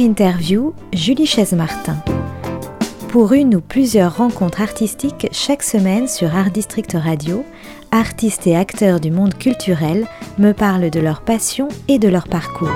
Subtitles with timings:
[0.00, 2.02] Interview, Julie Chaise-Martin.
[3.10, 7.44] Pour une ou plusieurs rencontres artistiques chaque semaine sur Art District Radio,
[7.90, 10.06] artistes et acteurs du monde culturel
[10.38, 12.70] me parlent de leur passion et de leur parcours.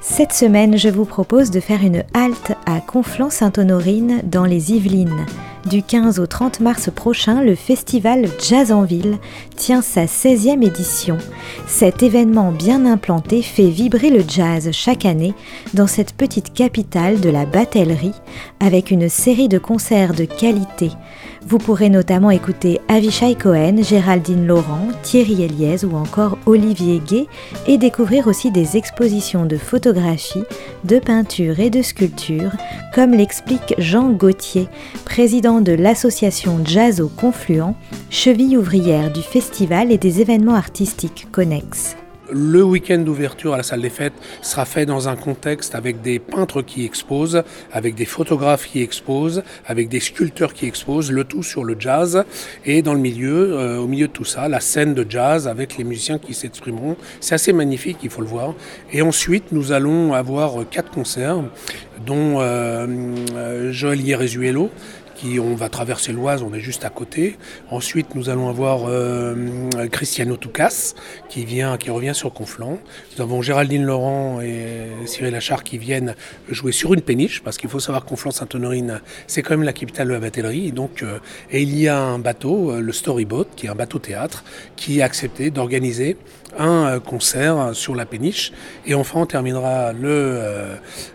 [0.00, 5.26] Cette semaine, je vous propose de faire une halte à Conflans-Sainte-Honorine dans les Yvelines.
[5.66, 9.18] Du 15 au 30 mars prochain, le festival Jazz en Ville
[9.56, 11.18] tient sa 16e édition.
[11.66, 15.34] Cet événement bien implanté fait vibrer le jazz chaque année
[15.74, 18.14] dans cette petite capitale de la batellerie
[18.58, 20.92] avec une série de concerts de qualité
[21.42, 27.26] vous pourrez notamment écouter Avishai Cohen, Géraldine Laurent, Thierry Eliès ou encore Olivier Gay
[27.66, 30.44] et découvrir aussi des expositions de photographie,
[30.84, 32.52] de peinture et de sculpture,
[32.94, 34.68] comme l'explique Jean Gauthier,
[35.04, 37.74] président de l'association Jazz au Confluent,
[38.08, 41.96] cheville ouvrière du festival et des événements artistiques connexes.
[42.32, 46.20] Le week-end d'ouverture à la salle des fêtes sera fait dans un contexte avec des
[46.20, 51.42] peintres qui exposent, avec des photographes qui exposent, avec des sculpteurs qui exposent, le tout
[51.42, 52.24] sur le jazz.
[52.64, 55.76] Et dans le milieu, euh, au milieu de tout ça, la scène de jazz avec
[55.76, 56.96] les musiciens qui s'exprimeront.
[57.18, 58.54] C'est assez magnifique, il faut le voir.
[58.92, 61.42] Et ensuite, nous allons avoir quatre concerts,
[62.06, 62.86] dont euh,
[63.34, 64.00] euh Joël
[65.22, 67.36] On va traverser l'Oise, on est juste à côté.
[67.70, 70.94] Ensuite, nous allons avoir euh, Cristiano Toucas
[71.28, 72.78] qui vient, qui revient sur Conflans.
[73.14, 76.14] Nous avons Géraldine Laurent et Cyril Achard qui viennent
[76.48, 80.08] jouer sur une péniche parce qu'il faut savoir que Conflans-Sainte-Honorine, c'est quand même la capitale
[80.08, 80.68] de la batellerie.
[80.68, 81.18] Et donc, euh,
[81.50, 84.42] et il y a un bateau, euh, le Storyboat, qui est un bateau théâtre,
[84.76, 86.16] qui a accepté d'organiser
[86.58, 88.52] un concert sur la péniche.
[88.86, 90.40] Et enfin, on terminera le,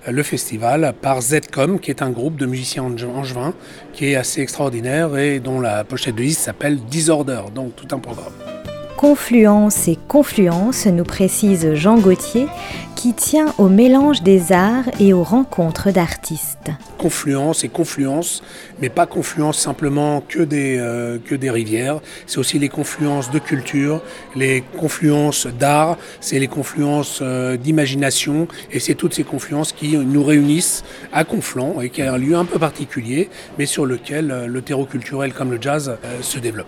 [0.07, 3.53] le festival par Zcom, qui est un groupe de musiciens angevins
[3.93, 7.99] qui est assez extraordinaire et dont la pochette de liste s'appelle Disorder, donc tout un
[7.99, 8.54] programme.
[8.97, 12.47] Confluence et confluence, nous précise Jean Gauthier,
[12.95, 16.71] qui tient au mélange des arts et aux rencontres d'artistes.
[16.97, 18.41] Confluence et confluence,
[18.81, 24.01] mais pas confluence simplement que des, euh, rivières, c'est aussi les confluences de culture,
[24.33, 30.23] les confluences d'art, c'est les confluences euh, d'imagination, et c'est toutes ces confluences qui nous
[30.23, 33.29] réunissent à Conflans, et qui a un lieu un peu particulier,
[33.59, 36.67] mais sur lequel euh, le terreau culturel comme le jazz se développe.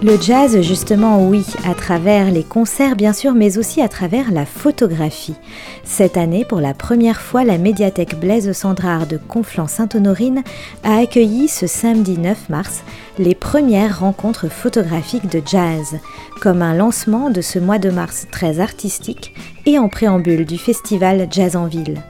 [0.00, 4.46] Le jazz, justement, oui, à travers les concerts bien sûr, mais aussi à travers la
[4.46, 5.34] photographie.
[5.82, 10.44] Cette année, pour la première fois, la médiathèque Blaise Sandrard de Conflans-Sainte-Honorine
[10.84, 12.84] a accueilli ce samedi 9 mars
[13.18, 15.98] les premières rencontres photographiques de jazz,
[16.40, 19.34] comme un lancement de ce mois de mars très artistique
[19.66, 22.00] et en préambule du festival Jazz en Ville.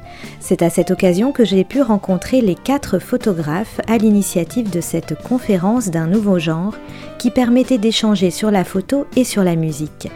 [0.41, 5.21] C'est à cette occasion que j'ai pu rencontrer les quatre photographes à l'initiative de cette
[5.23, 6.75] conférence d'un nouveau genre
[7.19, 10.09] qui permettait d'échanger sur la photo et sur la musique.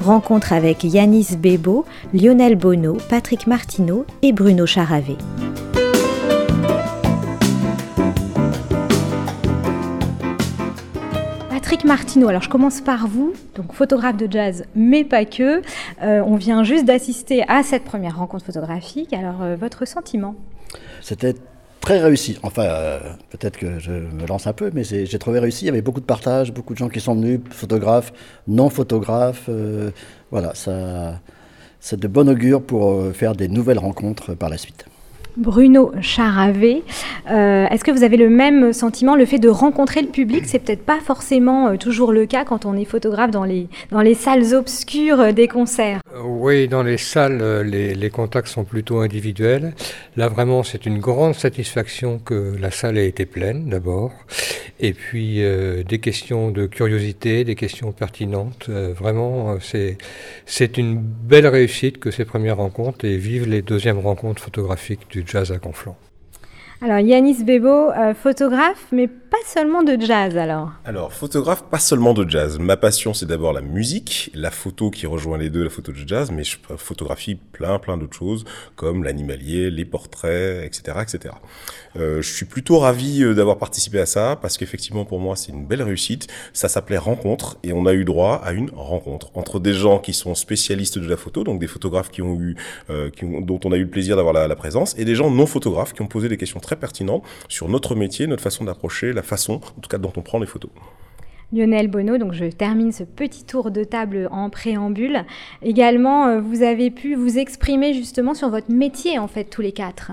[0.00, 5.16] Rencontre avec Yanis Bebo, Lionel Bono, Patrick Martineau et Bruno Charavé.
[11.68, 15.60] Patrick Martineau, alors je commence par vous, donc photographe de jazz, mais pas que.
[16.02, 19.12] Euh, on vient juste d'assister à cette première rencontre photographique.
[19.12, 20.34] Alors, euh, votre sentiment?
[21.02, 21.34] C'était
[21.82, 22.38] très réussi.
[22.42, 25.64] Enfin, euh, peut-être que je me lance un peu, mais j'ai trouvé réussi.
[25.64, 28.14] Il y avait beaucoup de partage, beaucoup de gens qui sont venus, photographes,
[28.46, 29.50] non photographes.
[30.30, 31.20] voilà, ça,
[31.80, 34.86] c'est de bon augure pour faire des nouvelles rencontres par la suite.
[35.36, 36.82] Bruno Charavé.
[37.30, 40.58] Euh, est-ce que vous avez le même sentiment Le fait de rencontrer le public, c'est
[40.58, 44.14] peut-être pas forcément euh, toujours le cas quand on est photographe dans les, dans les
[44.14, 46.00] salles obscures euh, des concerts?
[46.24, 49.74] Oui, dans les salles, les, contacts sont plutôt individuels.
[50.16, 54.12] Là, vraiment, c'est une grande satisfaction que la salle ait été pleine, d'abord.
[54.80, 55.42] Et puis,
[55.88, 58.68] des questions de curiosité, des questions pertinentes.
[58.68, 59.98] vraiment, c'est,
[60.46, 65.24] c'est une belle réussite que ces premières rencontres et vive les deuxièmes rencontres photographiques du
[65.60, 65.96] Conflans.
[66.80, 70.72] Alors Yanis Bebo, euh, photographe, mais pas seulement de jazz alors.
[70.84, 72.58] Alors photographe, pas seulement de jazz.
[72.58, 75.98] Ma passion c'est d'abord la musique, la photo qui rejoint les deux, la photo de
[76.06, 78.44] jazz, mais je photographie plein plein d'autres choses
[78.76, 80.98] comme l'animalier, les portraits, etc.
[81.02, 81.34] etc.
[81.96, 85.52] Euh, je suis plutôt ravi euh, d'avoir participé à ça parce qu'effectivement pour moi c'est
[85.52, 86.28] une belle réussite.
[86.52, 90.14] Ça s'appelait rencontre et on a eu droit à une rencontre entre des gens qui
[90.14, 92.56] sont spécialistes de la photo, donc des photographes qui ont eu,
[93.16, 95.46] qui dont on a eu le plaisir d'avoir la, la présence, et des gens non
[95.46, 99.22] photographes qui ont posé des questions très pertinent sur notre métier, notre façon d'approcher, la
[99.22, 100.70] façon, en tout cas, dont on prend les photos.
[101.52, 105.24] Lionel Bonneau, donc je termine ce petit tour de table en préambule.
[105.62, 109.72] Également, euh, vous avez pu vous exprimer justement sur votre métier, en fait, tous les
[109.72, 110.12] quatre.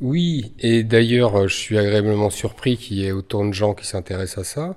[0.00, 4.38] Oui, et d'ailleurs, je suis agréablement surpris qu'il y ait autant de gens qui s'intéressent
[4.38, 4.76] à ça.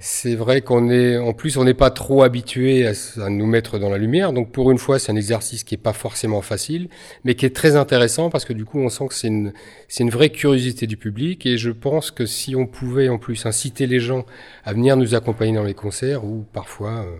[0.00, 2.92] C'est vrai qu'on est, en plus, on n'est pas trop habitué à,
[3.30, 4.32] nous mettre dans la lumière.
[4.32, 6.88] Donc, pour une fois, c'est un exercice qui est pas forcément facile,
[7.24, 9.52] mais qui est très intéressant parce que du coup, on sent que c'est une,
[9.88, 11.46] c'est une vraie curiosité du public.
[11.46, 14.24] Et je pense que si on pouvait en plus inciter les gens
[14.64, 17.16] à venir nous accompagner dans les concerts, où parfois euh,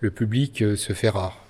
[0.00, 1.43] le public euh, se fait rare.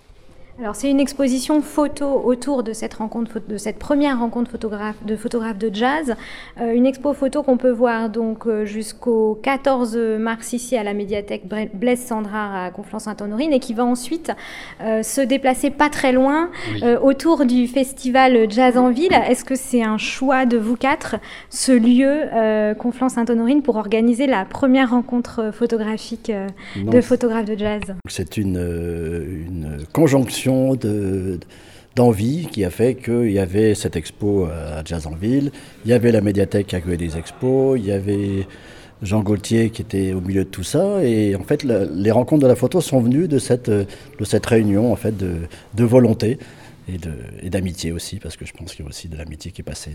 [0.60, 5.16] Alors c'est une exposition photo autour de cette rencontre, de cette première rencontre photographe, de
[5.16, 6.14] photographes de jazz.
[6.60, 10.94] Euh, une expo photo qu'on peut voir donc euh, jusqu'au 14 mars ici à la
[10.94, 14.30] médiathèque Blaise Sandrard à Conflans-Sainte-Honorine et qui va ensuite
[14.80, 16.84] euh, se déplacer pas très loin Oui.
[16.84, 19.12] euh, autour du festival Jazz en Ville.
[19.28, 21.16] Est-ce que c'est un choix de vous quatre,
[21.50, 26.30] ce lieu Conflans-Sainte-Honorine pour organiser la première rencontre photographique
[26.76, 27.82] de photographes de jazz?
[28.08, 30.43] C'est une, une conjonction
[30.76, 31.38] de-
[31.96, 35.52] d'envie qui a fait qu'il y avait cette expo à Jazz en Ville,
[35.84, 38.46] il y avait la médiathèque qui accueillait des expos, il y avait
[39.02, 42.48] Jean Gaultier qui était au milieu de tout ça, et en fait les rencontres de
[42.48, 45.34] la photo sont venues de cette, de cette réunion en fait de,
[45.74, 46.38] de volonté
[46.88, 47.12] et de-
[47.42, 49.64] et d'amitié aussi, parce que je pense qu'il y a aussi de l'amitié qui est
[49.64, 49.94] passée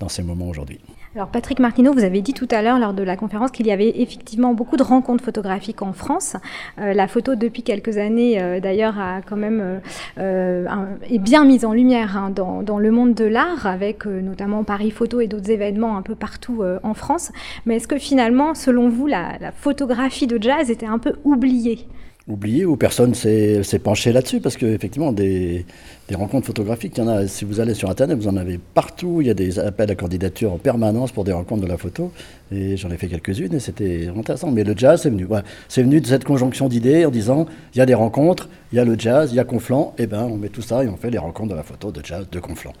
[0.00, 0.80] dans ces moments aujourd'hui.
[1.14, 3.72] Alors Patrick Martineau, vous avez dit tout à l'heure lors de la conférence qu'il y
[3.72, 6.36] avait effectivement beaucoup de rencontres photographiques en France.
[6.78, 9.80] Euh, la photo depuis quelques années euh, d'ailleurs a quand même
[10.18, 10.66] euh,
[11.08, 15.20] est bien mise en lumière hein, dans, le monde de l'art avec notamment Paris Photo
[15.20, 17.32] et d'autres événements un peu partout en France.
[17.64, 21.88] Mais est-ce que finalement, selon vous, la photographie de jazz était un peu oubliée?
[22.28, 25.64] Oublié ou personne s'est penché là-dessus parce qu'effectivement des,
[26.08, 28.58] des rencontres photographiques, il y en a, si vous allez sur internet, vous en avez
[28.58, 31.76] partout, il y a des appels à candidature en permanence pour des rencontres de la
[31.76, 32.10] photo
[32.50, 34.50] et j'en ai fait quelques-unes et c'était intéressant.
[34.50, 35.28] Mais le jazz, c'est venu,
[35.68, 38.78] c'est venu de cette conjonction d'idées en disant il y a des rencontres, il y
[38.80, 40.96] a le jazz, il y a Conflans, et ben on met tout ça et on
[40.96, 42.74] fait les rencontres de la photo de jazz de Conflans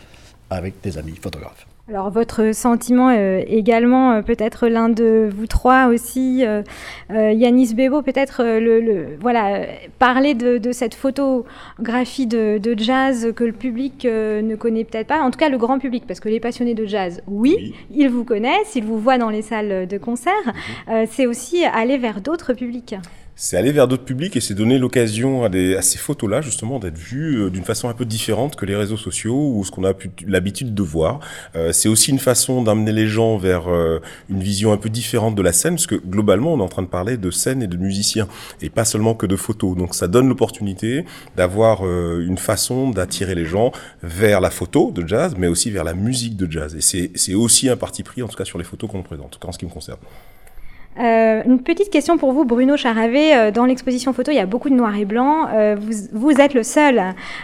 [0.50, 1.66] avec des amis photographes.
[1.88, 6.62] Alors votre sentiment euh, également, euh, peut-être l'un de vous trois aussi, euh,
[7.12, 9.64] euh, Yanis Bebo, peut-être euh, le, le- voilà, euh,
[10.00, 15.06] parler de, de cette photographie de, de jazz que le public euh, ne connaît peut-être
[15.06, 17.74] pas, en tout cas le grand public, parce que les passionnés de jazz, oui, Oui.
[17.92, 20.32] ils vous connaissent, ils vous voient dans les salles de concert,
[20.88, 22.96] Euh, c'est aussi aller vers d'autres publics.
[23.38, 26.96] C'est aller vers d'autres publics et c'est donner l'occasion à, à ces photos-là, justement, d'être
[26.96, 29.92] vues euh, d'une façon un peu différente que les réseaux sociaux ou ce qu'on a
[30.26, 31.20] l'habitude de voir.
[31.54, 34.00] Euh, c'est aussi une façon d'amener les gens vers euh,
[34.30, 36.80] une vision un peu différente de la scène, parce que globalement, on est en train
[36.80, 38.26] de parler de scène et de musiciens,
[38.62, 39.76] et pas seulement que de photos.
[39.76, 41.04] Donc ça donne l'opportunité
[41.36, 43.70] d'avoir euh, une façon d'attirer les gens
[44.02, 46.74] vers la photo de jazz, mais aussi vers la musique de jazz.
[46.74, 49.26] Et c'est c'est aussi un parti pris, en tout cas sur les photos qu'on présente,
[49.26, 49.98] en tout cas en ce qui me concerne.
[50.98, 53.36] Euh, une petite question pour vous, Bruno Charavet.
[53.36, 55.48] Euh, Dans l'exposition photo, il y a beaucoup de noir et blanc.
[55.52, 56.98] Euh, vous, vous êtes le seul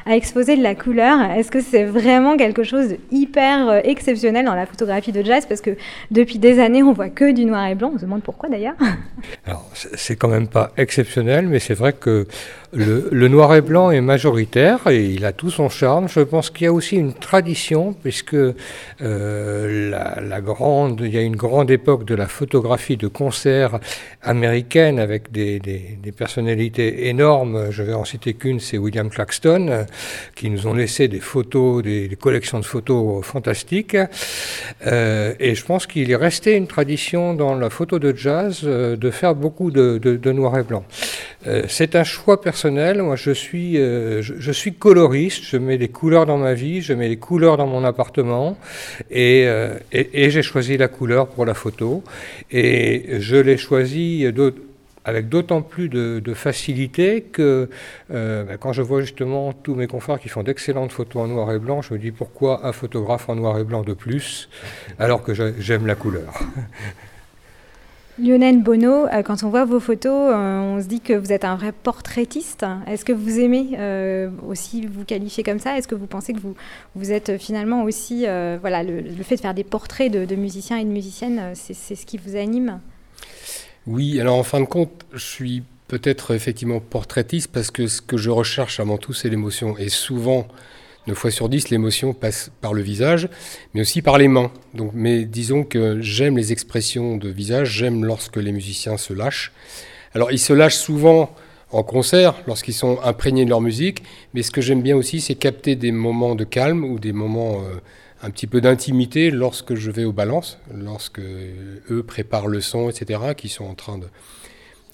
[0.07, 1.21] à exposer de la couleur.
[1.37, 5.45] Est-ce que c'est vraiment quelque chose de hyper euh, exceptionnel dans la photographie de jazz?
[5.47, 5.77] Parce que
[6.11, 7.93] depuis des années, on voit que du noir et blanc.
[7.95, 8.75] On se demande pourquoi d'ailleurs.
[9.47, 12.27] Alors, c'est quand même pas exceptionnel, mais c'est vrai que
[12.73, 16.09] le, le noir et blanc est majoritaire et il a tout son charme.
[16.09, 21.19] Je pense qu'il y a aussi une tradition, puisque euh, la, la grande, il y
[21.19, 23.42] a une grande époque de la photographie de concert
[24.23, 25.61] américaine avec des,
[26.17, 27.71] personnalités énormes.
[27.71, 29.87] Je vais en citer qu'une, c'est William Claxton,
[30.35, 33.97] qui nous ont laissé des photos, des, collections de photos fantastiques.
[34.87, 38.97] Euh, et je pense qu'il est resté une tradition dans la photo de jazz euh,
[38.97, 40.85] de faire beaucoup de noir et blanc.
[41.47, 43.03] Euh, c'est un choix personnel.
[43.03, 45.45] Moi, je suis, euh, je, suis coloriste.
[45.45, 46.83] Je mets des couleurs dans ma vie.
[46.83, 48.57] Je mets des couleurs dans mon appartement.
[49.11, 52.03] Et, euh, et, j'ai choisi la couleur pour la photo.
[52.51, 54.53] Et je l'ai choisi d'aut-
[55.05, 57.69] avec d'autant plus de, de facilité que
[58.09, 61.59] ben, quand je vois justement tous mes confrères qui font d'excellentes photos en noir et
[61.59, 64.49] blanc, je me dis pourquoi un photographe en noir et blanc de plus
[65.01, 66.33] alors que j'aime la couleur?
[68.19, 71.45] Lionel Bono, euh, quand on voit vos photos, euh, on se dit que vous êtes
[71.47, 72.67] un vrai portraitiste.
[72.87, 75.79] Est-ce que vous aimez euh, aussi vous qualifier comme ça?
[75.79, 76.55] Est-ce que vous pensez que vous,
[76.95, 78.27] vous êtes finalement aussi,
[78.61, 82.07] voilà, le, fait de faire des portraits de, de musiciens et de musiciennes, c'est ce
[82.07, 82.81] qui vous anime?
[83.87, 88.17] Oui, alors en fin de compte, je suis peut-être effectivement portraitiste parce que ce que
[88.17, 89.77] je recherche avant tout, c'est l'émotion.
[89.79, 90.47] Et souvent,
[91.07, 93.29] 9 fois sur 10, l'émotion passe par le visage,
[93.75, 94.53] mais aussi par les mains.
[94.75, 99.53] Donc, mais disons que j'aime les expressions de visage, j'aime lorsque les musiciens se lâchent.
[100.15, 101.35] Alors, ils se lâchent souvent
[101.73, 104.03] en concert, lorsqu'ils sont imprégnés de leur musique,
[104.35, 107.63] mais ce que j'aime bien aussi, c'est capter des moments de calme ou des moments
[107.63, 107.81] euh,
[108.23, 113.21] un petit peu d'intimité lorsque je vais aux balances, lorsque eux préparent le son, etc.,
[113.37, 114.07] qui sont en train de,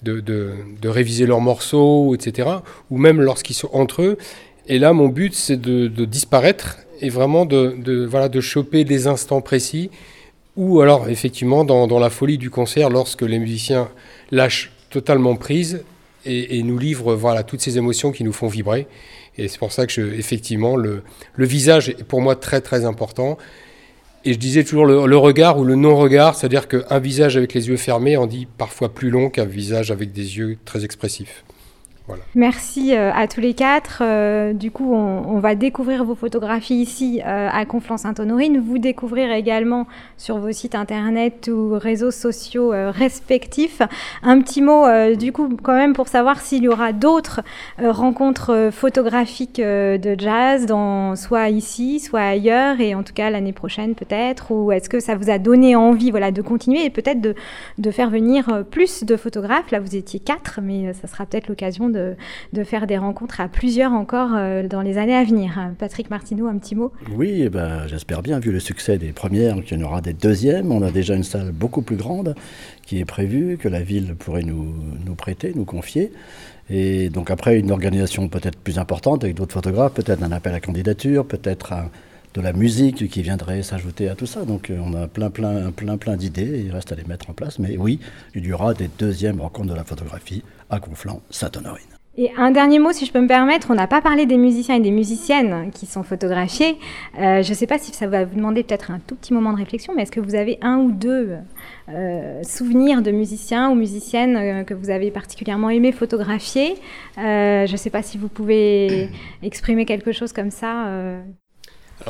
[0.01, 2.49] de, réviser leurs morceaux, etc.,
[2.89, 4.17] ou même lorsqu'ils sont entre eux.
[4.69, 8.83] Et là, mon but, c'est de, de disparaître et vraiment de, de, voilà, de choper
[8.85, 9.89] des instants précis
[10.55, 13.89] ou alors effectivement dans, la folie du concert lorsque les musiciens
[14.29, 15.83] lâchent totalement prise
[16.25, 18.85] et, nous livrent voilà, toutes ces émotions qui nous font vibrer.
[19.37, 21.01] Et c'est pour ça que, effectivement, le,
[21.33, 23.37] le, visage est pour moi très très important.
[24.25, 27.69] Et je disais toujours le, le regard ou le non-regard, c'est-à-dire qu'un visage avec les
[27.69, 31.45] yeux fermés en dit parfois plus long qu'un visage avec des yeux très expressifs.
[32.35, 34.01] Merci euh, à tous les quatre.
[34.01, 38.59] Euh, du coup, on, va découvrir vos photographies ici euh, à Conflans-Sainte-Honorine.
[38.59, 39.87] Vous découvrir également
[40.17, 43.81] sur vos sites internet ou réseaux sociaux respectifs.
[44.21, 44.85] Un petit mot,
[45.15, 47.41] du coup, quand même, pour savoir s'il y aura d'autres
[47.81, 50.67] rencontres photographiques de jazz,
[51.15, 54.51] soit ici, soit ailleurs, et en tout cas l'année prochaine peut-être.
[54.51, 58.09] Ou est-ce que ça vous a donné envie voilà, de continuer et peut-être de faire
[58.09, 61.98] venir plus de photographes Là, vous étiez quatre, mais ça sera peut-être l'occasion de
[62.53, 65.71] de, faire des rencontres à plusieurs encore euh, dans les années à venir.
[65.77, 66.91] Patrick Martineau, un petit mot?
[67.15, 70.13] Oui, eh ben, j'espère bien, vu le succès des premières, qu'il y en aura des
[70.13, 70.71] deuxièmes.
[70.71, 72.35] On a déjà une salle beaucoup plus grande
[72.85, 74.73] qui est prévue, que la ville pourrait nous,
[75.05, 76.11] nous prêter, nous confier.
[76.69, 80.59] Et donc après, une organisation peut-être plus importante avec d'autres photographes, peut-être un appel à
[80.59, 81.73] candidature, peut-être
[82.33, 84.45] de la musique qui viendrait s'ajouter à tout ça.
[84.45, 86.63] Donc euh, on a plein, plein, plein, plein d'idées.
[86.65, 87.59] Il reste à les mettre en place.
[87.59, 87.99] Mais oui,
[88.35, 91.85] il y aura des deuxièmes rencontres de la photographie à Conflans, Saint-Honorine.
[92.17, 94.75] Et un dernier mot, si je peux me permettre, on n'a pas parlé des musiciens
[94.75, 96.77] et des musiciennes qui sont photographiés.
[97.17, 99.53] Euh, je ne sais pas si ça va vous demander peut-être un tout petit moment
[99.53, 101.37] de réflexion, mais est-ce que vous avez un ou deux
[101.87, 106.75] euh, souvenirs de musiciens ou musiciennes que vous avez particulièrement aimé photographier?
[107.15, 109.09] Je ne sais pas si vous pouvez
[109.41, 110.91] exprimer quelque chose comme ça.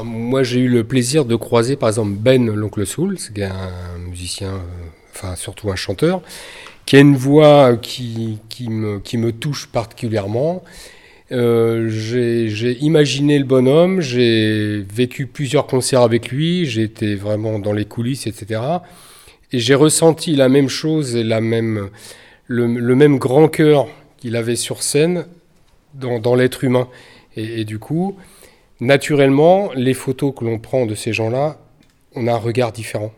[0.03, 4.61] Moi, j'ai eu le plaisir de croiser par exemple Ben l'oncle Soul, c'est un musicien,
[5.13, 6.21] enfin surtout un chanteur,
[6.85, 10.63] qui a une voix qui, qui, me, touche particulièrement.
[11.31, 17.73] Euh, j'ai imaginé le bonhomme, j'ai vécu plusieurs concerts avec lui, j'ai été vraiment dans
[17.73, 18.61] les coulisses, etc.
[19.51, 25.25] Et j'ai ressenti la même chose et le, même grand cœur qu'il avait sur scène
[25.93, 26.87] dans, l'être humain.
[27.35, 28.17] Et, du coup,
[28.79, 31.57] naturellement, les photos que l'on prend de ces gens-là,
[32.15, 33.11] on a un regard différent.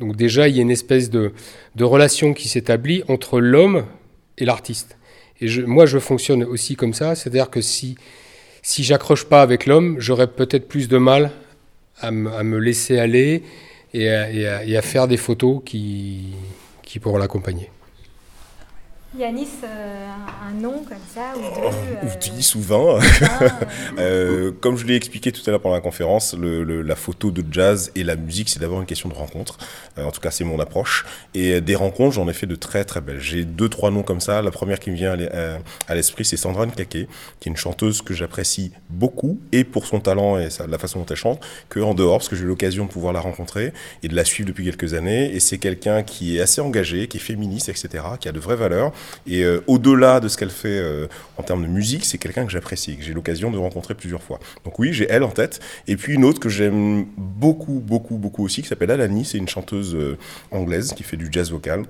[0.00, 1.32] Donc déjà, il y a une espèce de,
[1.80, 3.84] relation qui s'établit entre l'homme
[4.38, 4.96] et l'artiste.
[5.40, 7.96] Et moi, je fonctionne aussi comme ça, c'est-à-dire que si,
[8.62, 11.30] si j'accroche pas avec l'homme, j'aurais peut-être plus de mal
[12.00, 13.42] à, me laisser aller
[13.92, 16.32] et à, faire des photos qui,
[16.82, 17.70] qui pourront l'accompagner.
[19.16, 20.08] Yanis, euh,
[20.44, 22.98] un nom comme ça, ou deux Ou euh, dix, ou vingt.
[23.98, 27.44] Euh, comme je l'ai expliqué tout à l'heure pendant la conférence, le, la photo de
[27.50, 29.56] jazz et la musique, c'est d'abord une question de rencontre.
[29.96, 31.06] en tout cas, c'est mon approche.
[31.32, 33.20] Et des rencontres, j'en ai fait de très très belles.
[33.20, 34.42] J'ai deux, trois noms comme ça.
[34.42, 35.16] La première qui me vient
[35.88, 40.00] à l'esprit, c'est Sandra Nkake, qui est une chanteuse que j'apprécie beaucoup, et pour son
[40.00, 42.84] talent et la façon dont elle chante, que en dehors, parce que j'ai eu l'occasion
[42.84, 45.32] de pouvoir la rencontrer et de la suivre depuis quelques années.
[45.32, 48.56] Et c'est quelqu'un qui est assez engagé, qui est féministe, etc., qui a de vraies
[48.56, 48.92] valeurs
[49.26, 51.06] et euh, au-delà de ce qu'elle fait euh,
[51.36, 54.38] en termes de musique, c'est quelqu'un que j'apprécie, que j'ai l'occasion de rencontrer plusieurs fois.
[54.64, 55.60] Donc oui, j'ai elle en tête.
[55.86, 59.48] Et puis une autre que j'aime beaucoup, beaucoup, beaucoup aussi, qui s'appelle Alani, c'est une
[59.48, 60.16] chanteuse euh,
[60.50, 61.84] anglaise qui fait du jazz vocal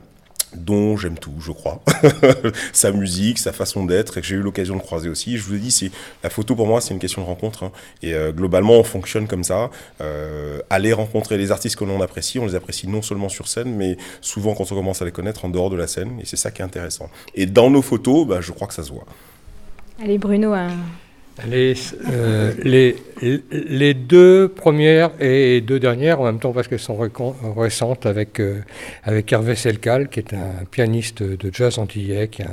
[0.56, 1.82] dont j'aime tout, je crois.
[2.72, 5.36] sa musique, sa façon d'être, et que j'ai eu l'occasion de croiser aussi.
[5.38, 5.90] Je vous ai dit,
[6.22, 7.64] la photo pour moi, c'est une question de rencontre.
[7.64, 7.72] Hein.
[8.02, 9.70] Et euh, globalement, on fonctionne comme ça.
[10.00, 13.74] Euh, aller rencontrer les artistes que l'on apprécie, on les apprécie non seulement sur scène,
[13.74, 16.18] mais souvent quand on commence à les connaître en dehors de la scène.
[16.20, 17.10] Et c'est ça qui est intéressant.
[17.34, 19.06] Et dans nos photos, bah, je crois que ça se voit.
[20.02, 20.70] Allez, Bruno, un,
[21.46, 21.74] les,
[22.12, 22.52] euh,
[23.50, 26.98] les, deux premières et deux dernières, en même temps parce qu'elles sont
[27.56, 28.60] récentes, avec, euh,
[29.02, 32.50] avec Hervé Selcal, qui est un pianiste de jazz antillais, qui a,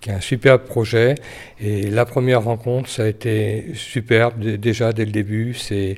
[0.00, 1.14] qui a un superbe projet.
[1.60, 5.54] Et la première rencontre, ça a été superbe déjà dès le début.
[5.54, 5.96] C'est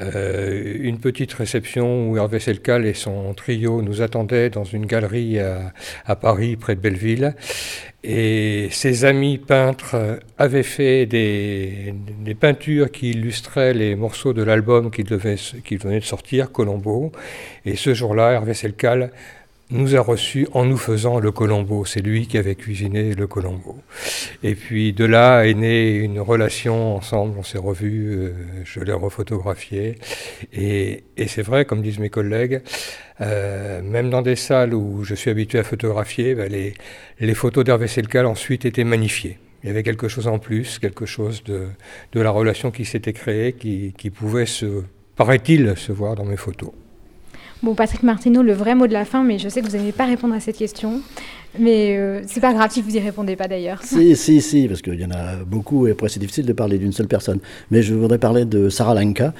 [0.00, 5.38] euh, une petite réception où Hervé Selcal et son trio nous attendaient dans une galerie
[5.38, 5.72] à,
[6.06, 7.34] à Paris, près de Belleville.
[8.04, 14.90] Et ses amis peintres avaient fait des, des peintures qui illustraient les morceaux de l'album
[14.90, 17.10] qu'il venait de sortir, Colombo.
[17.64, 19.10] Et ce jour-là, Hervé Selcal
[19.70, 21.84] nous a reçus en nous faisant le Colombo.
[21.84, 23.76] C'est lui qui avait cuisiné le Colombo.
[24.42, 27.36] Et puis de là est née une relation ensemble.
[27.38, 28.32] On s'est revus, euh,
[28.64, 29.96] je l'ai refotographié.
[30.52, 32.62] Et, et c'est vrai, comme disent mes collègues,
[33.20, 36.74] euh, même dans des salles où je suis habitué à photographier, bah, les,
[37.20, 39.38] les, photos d'Hervé Selcal ensuite étaient magnifiées.
[39.62, 41.66] Il y avait quelque chose en plus, quelque chose de,
[42.12, 44.84] de la relation qui s'était créée, qui, qui pouvait se,
[45.16, 46.70] paraît-il, se voir dans mes photos.
[47.62, 49.90] Bon, Patrick Martineau, le vrai mot de la fin, mais je sais que vous n'allez
[49.90, 51.00] pas répondre à cette question.
[51.58, 53.82] Mais euh, c'est pas grave si vous y répondez pas d'ailleurs.
[53.82, 56.78] Si, si, si, parce qu'il y en a beaucoup et après c'est difficile de parler
[56.78, 57.40] d'une seule personne.
[57.70, 59.32] Mais je voudrais parler de Sarah Lanka,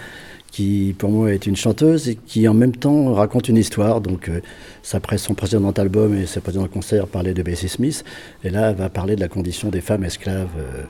[0.51, 4.01] qui pour moi est une chanteuse et qui en même temps raconte une histoire.
[4.01, 4.41] Donc, euh,
[4.83, 8.05] son précédent album et ses précédents concerts parlaient de Bessie Smith,
[8.43, 10.49] et là elle va parler de la condition des femmes esclaves.
[10.59, 10.83] Euh,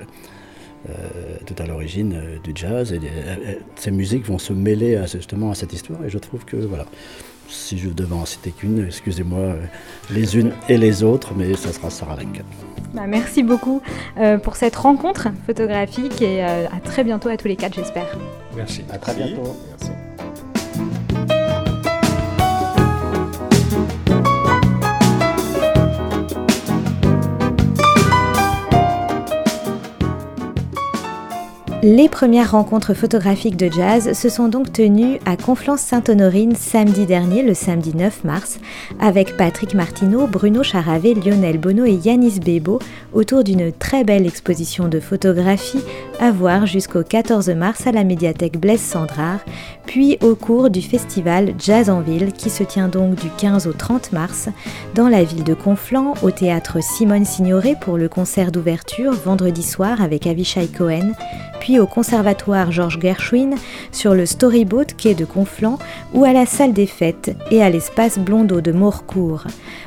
[1.46, 3.00] tout à l'origine du jazz et
[3.76, 6.86] ces musiques vont se mêler à, justement à cette histoire et je trouve que voilà
[7.48, 9.62] si je devais en citer qu'une, excusez-moi, euh,
[10.10, 12.42] les unes et les autres, mais ça sera Sarah Lanka.
[12.94, 13.82] Bah, merci beaucoup
[14.18, 18.18] euh, pour cette rencontre photographique et euh, à très bientôt à tous les quatre, j'espère.
[18.56, 18.84] Merci.
[18.90, 19.56] À très bientôt.
[19.70, 19.97] Merci.
[31.80, 37.54] Les premières rencontres photographiques de jazz se sont donc tenues à Conflans-Sainte-Honorine samedi dernier, le
[37.54, 38.58] samedi 9 mars,
[38.98, 42.80] avec Patrick Martineau, Bruno Charavé, Lionel Bono et Yanis Bebo
[43.12, 45.84] autour d'une très belle exposition de photographie
[46.18, 49.38] à voir jusqu'au 14 mars à la médiathèque Blaise Sandrard,
[49.86, 53.72] puis au cours du festival Jazz en Ville qui se tient donc du 15 au
[53.72, 54.48] 30 mars
[54.96, 60.02] dans la ville de Conflans au théâtre Simone Signoret pour le concert d'ouverture vendredi soir
[60.02, 61.12] avec Avishai Cohen
[61.60, 63.54] puis au Conservatoire Georges Gershwin,
[63.92, 65.78] sur le Storyboat quai de Conflans
[66.14, 69.44] ou à la salle des fêtes et à l'espace Blondeau de Morcourt.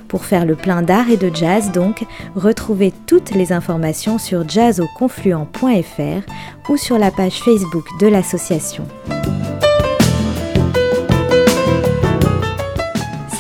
[0.08, 2.06] Pour faire le plein d'art et de jazz donc,
[2.36, 8.86] retrouvez toutes les informations sur jazzoconfluent.fr ou sur la page Facebook de l'association.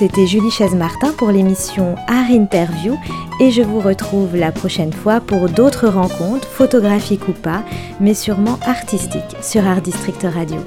[0.01, 2.98] C'était Julie Chaise-Martin pour l'émission Art Interview
[3.39, 7.63] et je vous retrouve la prochaine fois pour d'autres rencontres, photographiques ou pas,
[8.00, 10.58] mais sûrement artistiques sur Art District Radio.